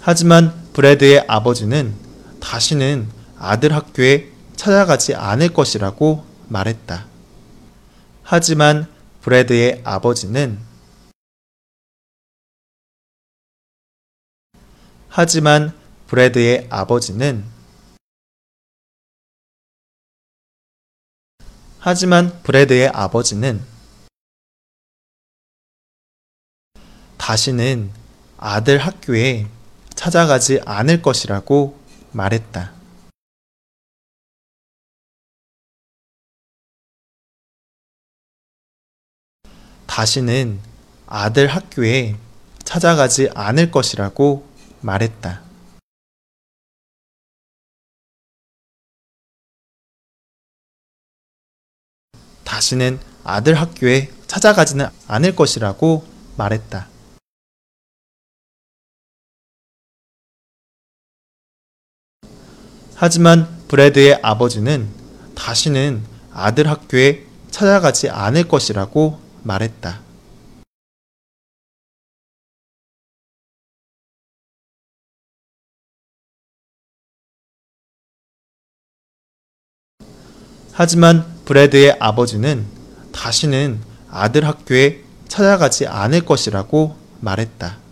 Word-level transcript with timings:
하지만 0.00 0.52
브래드의 0.72 1.24
아버지는 1.28 1.94
다시는 2.40 3.10
아들 3.36 3.74
학교에 3.74 4.32
찾아가지 4.56 5.14
않을 5.14 5.52
것이라고 5.52 6.24
말했다. 6.48 7.06
하지만 8.22 8.90
브래드의 9.22 9.82
아버지는 9.84 10.58
하지만 15.08 15.76
브래드의 16.06 16.68
아버지는 16.70 17.44
하지만 21.80 22.42
브래드의 22.42 22.88
아버지는 22.88 23.64
다시는 27.16 27.92
아들 28.36 28.78
학교에 28.78 29.46
찾아가지 29.98 30.60
않을 30.64 31.02
것이라고 31.02 31.76
말했다. 32.12 32.72
다시는 39.88 40.60
아들 41.06 41.48
학교에 41.48 42.16
찾아가지 42.62 43.28
않을 43.34 43.72
것이라고 43.72 44.48
말했다. 44.82 45.42
다시는 52.44 53.00
아들 53.24 53.54
학교에 53.54 54.12
찾아가지는 54.28 54.86
않을 55.08 55.34
것이라고 55.34 56.06
말했다. 56.36 56.97
하지만 63.00 63.46
브래드의 63.68 64.18
아버지는 64.24 64.88
다시는 65.36 66.02
아들 66.32 66.68
학교에 66.68 67.26
찾아가지 67.48 68.10
않을 68.10 68.48
것이라고 68.48 69.20
말했다. 69.44 70.00
하지만 80.72 81.24
브래드의 81.44 81.98
아버지는 82.00 82.66
다시는 83.12 83.80
아들 84.10 84.44
학교에 84.44 85.04
찾아가지 85.28 85.86
않을 85.86 86.22
것이라고 86.22 86.96
말했다. 87.20 87.87